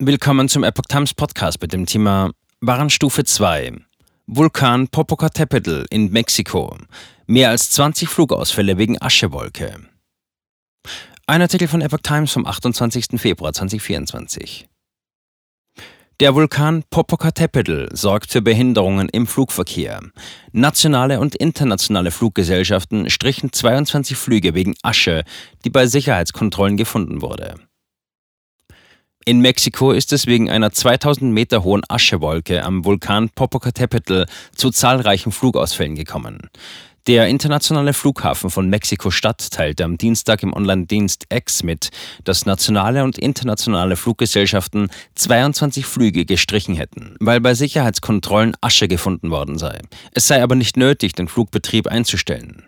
[0.00, 3.74] Willkommen zum Epoch Times Podcast mit dem Thema Warnstufe 2.
[4.26, 6.76] Vulkan Popocatépetl in Mexiko.
[7.28, 9.78] Mehr als 20 Flugausfälle wegen Aschewolke.
[11.28, 13.20] Ein Artikel von Epoch Times vom 28.
[13.20, 14.68] Februar 2024.
[16.18, 20.00] Der Vulkan Popocatépetl sorgt für Behinderungen im Flugverkehr.
[20.50, 25.22] Nationale und internationale Fluggesellschaften strichen 22 Flüge wegen Asche,
[25.64, 27.60] die bei Sicherheitskontrollen gefunden wurde.
[29.26, 35.32] In Mexiko ist es wegen einer 2000 Meter hohen Aschewolke am Vulkan Popocatépetl zu zahlreichen
[35.32, 36.50] Flugausfällen gekommen.
[37.06, 41.88] Der internationale Flughafen von Mexiko-Stadt teilte am Dienstag im Online-Dienst X mit,
[42.24, 49.56] dass nationale und internationale Fluggesellschaften 22 Flüge gestrichen hätten, weil bei Sicherheitskontrollen Asche gefunden worden
[49.56, 49.80] sei.
[50.12, 52.64] Es sei aber nicht nötig, den Flugbetrieb einzustellen.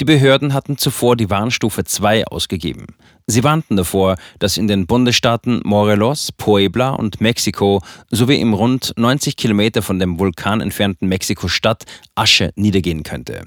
[0.00, 2.86] Die Behörden hatten zuvor die Warnstufe 2 ausgegeben.
[3.26, 7.80] Sie warnten davor, dass in den Bundesstaaten Morelos, Puebla und Mexiko
[8.10, 13.46] sowie im rund 90 Kilometer von dem Vulkan entfernten Mexiko-Stadt Asche niedergehen könnte.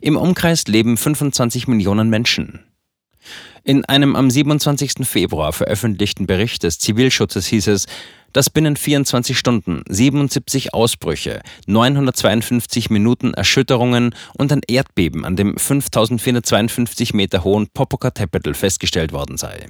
[0.00, 2.60] Im Umkreis leben 25 Millionen Menschen.
[3.62, 5.06] In einem am 27.
[5.06, 7.86] Februar veröffentlichten Bericht des Zivilschutzes hieß es,
[8.32, 17.12] dass binnen 24 Stunden 77 Ausbrüche, 952 Minuten Erschütterungen und ein Erdbeben an dem 5452
[17.12, 19.66] Meter hohen Popocatépetl festgestellt worden sei.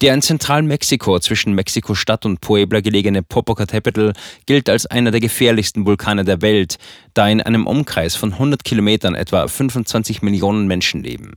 [0.00, 4.14] Der in Zentralmexiko zwischen Mexiko-Stadt und Puebla gelegene Popocatépetl
[4.46, 6.78] gilt als einer der gefährlichsten Vulkane der Welt,
[7.12, 11.34] da in einem Umkreis von 100 Kilometern etwa 25 Millionen Menschen leben.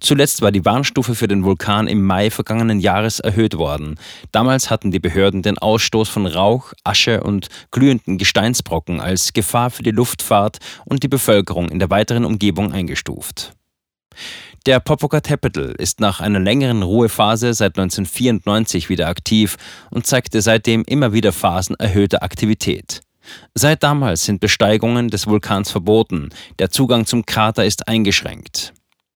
[0.00, 3.98] Zuletzt war die Warnstufe für den Vulkan im Mai vergangenen Jahres erhöht worden.
[4.32, 9.82] Damals hatten die Behörden den Ausstoß von Rauch, Asche und glühenden Gesteinsbrocken als Gefahr für
[9.82, 13.52] die Luftfahrt und die Bevölkerung in der weiteren Umgebung eingestuft.
[14.66, 19.56] Der Popocatépetl ist nach einer längeren Ruhephase seit 1994 wieder aktiv
[19.90, 23.00] und zeigte seitdem immer wieder Phasen erhöhter Aktivität.
[23.54, 28.72] Seit damals sind Besteigungen des Vulkans verboten, der Zugang zum Krater ist eingeschränkt.